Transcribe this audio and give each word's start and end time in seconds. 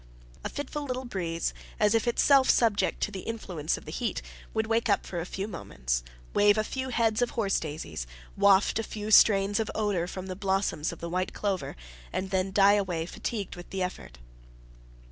A 0.43 0.49
fitful 0.49 0.83
little 0.85 1.05
breeze, 1.05 1.53
as 1.79 1.93
if 1.93 2.07
itself 2.07 2.49
subject 2.49 3.01
to 3.01 3.11
the 3.11 3.19
influence 3.19 3.77
of 3.77 3.85
the 3.85 3.91
heat, 3.91 4.23
would 4.51 4.65
wake 4.65 4.89
up 4.89 5.05
for 5.05 5.19
a 5.19 5.27
few 5.27 5.47
moments, 5.47 6.01
wave 6.33 6.57
a 6.57 6.63
few 6.63 6.89
heads 6.89 7.21
of 7.21 7.29
horse 7.37 7.59
daisies, 7.59 8.07
waft 8.35 8.79
a 8.79 8.83
few 8.83 9.11
strains 9.11 9.59
of 9.59 9.69
odour 9.75 10.07
from 10.07 10.25
the 10.25 10.35
blossoms 10.35 10.91
of 10.91 11.01
the 11.01 11.09
white 11.11 11.35
clover, 11.35 11.75
and 12.11 12.31
then 12.31 12.51
die 12.51 12.73
away 12.81 13.05
fatigued 13.05 13.55
with 13.55 13.69
the 13.69 13.83
effort. 13.83 14.17